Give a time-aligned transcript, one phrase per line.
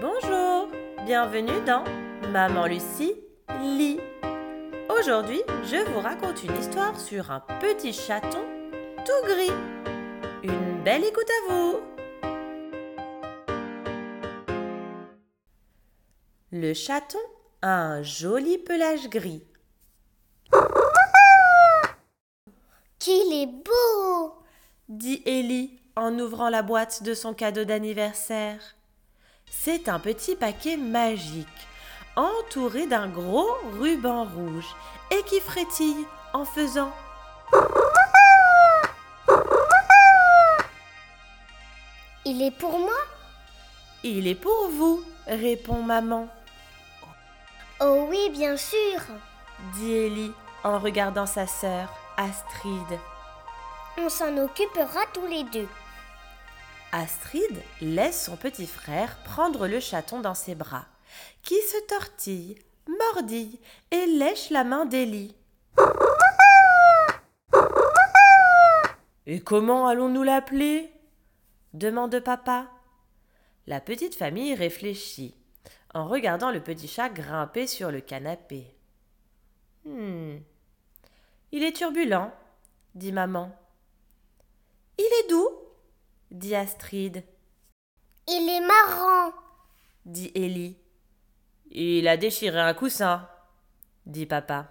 [0.00, 0.68] Bonjour,
[1.06, 1.82] bienvenue dans
[2.30, 3.16] Maman Lucie
[3.60, 3.98] lit.
[4.88, 8.44] Aujourd'hui, je vous raconte une histoire sur un petit chaton
[9.04, 9.50] tout gris.
[10.44, 11.80] Une belle écoute à vous.
[16.52, 17.18] Le chaton
[17.62, 19.42] a un joli pelage gris.
[23.00, 24.44] Qu'il est beau
[24.88, 28.77] dit Ellie en ouvrant la boîte de son cadeau d'anniversaire.
[29.50, 31.46] C'est un petit paquet magique,
[32.16, 34.74] entouré d'un gros ruban rouge
[35.10, 36.92] et qui frétille en faisant
[42.24, 42.98] Il est pour moi
[44.02, 46.28] Il est pour vous, répond maman,
[47.80, 49.00] Oh oui, bien sûr
[49.74, 50.32] dit Ellie
[50.64, 52.98] en regardant sa sœur, Astrid.
[53.98, 55.68] On s'en occupera tous les deux.
[56.92, 60.86] Astrid laisse son petit frère prendre le chaton dans ses bras,
[61.42, 62.56] qui se tortille,
[62.86, 63.58] mordille
[63.90, 65.34] et lèche la main d'Ellie.
[69.26, 70.90] Et comment allons-nous l'appeler?
[71.74, 72.70] demande papa.
[73.66, 75.34] La petite famille réfléchit
[75.92, 78.74] en regardant le petit chat grimper sur le canapé.
[79.84, 80.38] Hmm.
[81.52, 82.32] Il est turbulent,
[82.94, 83.54] dit maman.
[84.98, 85.50] Il est doux,
[86.30, 87.24] dit Astrid,
[88.26, 89.32] Il est marrant
[90.08, 90.76] dit Ellie.
[91.70, 93.28] Il a déchiré un coussin,
[94.06, 94.66] dit papa.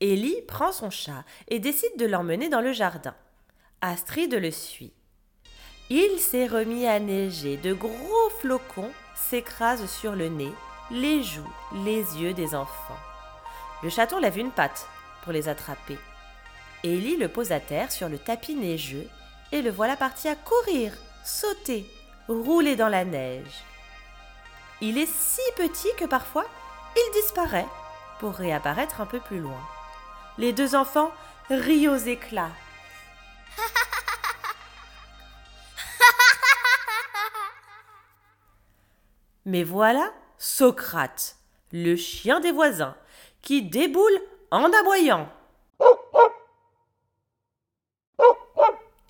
[0.00, 3.14] Ellie prend son chat et décide de l'emmener dans le jardin.
[3.80, 4.92] Astrid le suit.
[5.90, 7.56] Il s'est remis à neiger.
[7.56, 10.52] De gros flocons s'écrasent sur le nez,
[10.90, 12.98] les joues, les yeux des enfants.
[13.82, 14.88] Le chaton lève une patte
[15.22, 15.98] pour les attraper.
[16.84, 19.08] Ellie le pose à terre sur le tapis neigeux
[19.52, 20.92] et le voilà parti à courir,
[21.24, 21.90] sauter,
[22.28, 23.64] rouler dans la neige.
[24.80, 26.44] Il est si petit que parfois
[26.96, 27.66] il disparaît
[28.18, 29.60] pour réapparaître un peu plus loin.
[30.38, 31.10] Les deux enfants
[31.48, 32.50] rient aux éclats.
[39.44, 41.36] Mais voilà Socrate,
[41.72, 42.94] le chien des voisins,
[43.40, 44.20] qui déboule
[44.50, 45.30] en aboyant.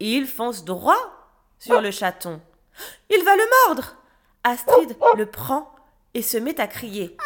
[0.00, 0.98] Il fonce droit
[1.58, 2.40] sur le chaton.
[3.10, 3.96] Il va le mordre.
[4.44, 5.74] Astrid le prend
[6.14, 7.16] et se met à crier.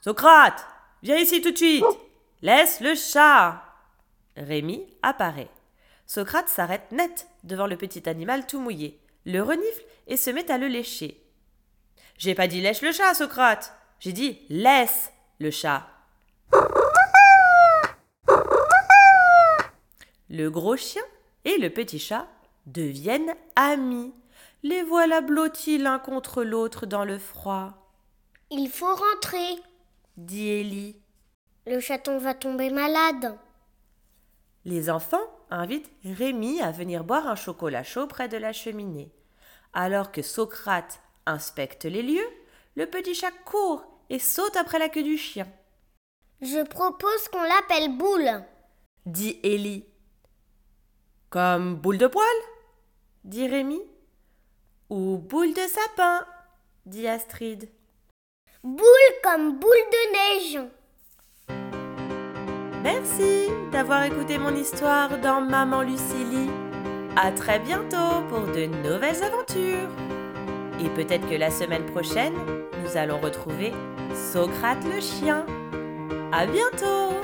[0.00, 0.66] Socrate,
[1.02, 1.84] viens ici tout de suite.
[2.42, 3.62] Laisse le chat.
[4.36, 5.50] Rémi apparaît.
[6.06, 10.56] Socrate s'arrête net devant le petit animal tout mouillé, le renifle et se met à
[10.56, 11.22] le lécher.
[12.16, 13.74] J'ai pas dit lèche le chat, Socrate.
[14.00, 15.86] J'ai dit laisse le chat.
[20.30, 21.02] Le gros chien
[21.44, 22.26] et le petit chat
[22.66, 24.12] deviennent amis.
[24.62, 27.92] Les voilà blottis l'un contre l'autre dans le froid,
[28.50, 29.62] Il faut rentrer.
[30.16, 30.96] dit Ellie.
[31.66, 33.38] Le chaton va tomber malade.
[34.64, 39.12] Les enfants invitent Rémi à venir boire un chocolat chaud près de la cheminée.
[39.72, 42.28] Alors que Socrate inspecte les lieux,
[42.74, 45.46] le petit chat court et saute après la queue du chien,
[46.40, 48.42] Je propose qu'on l'appelle Boule.
[49.06, 49.84] dit Ellie.
[51.30, 52.24] Comme boule de poil
[53.24, 53.80] dit Rémi.
[54.88, 56.24] Ou boule de sapin
[56.86, 57.68] dit Astrid.
[58.64, 60.68] Boule comme boule de neige.
[62.82, 66.50] Merci d'avoir écouté mon histoire dans Maman Lucilie.
[67.16, 69.90] À très bientôt pour de nouvelles aventures.
[70.80, 72.36] Et peut-être que la semaine prochaine,
[72.82, 73.74] nous allons retrouver
[74.32, 75.44] Socrate le chien.
[76.32, 77.17] À bientôt!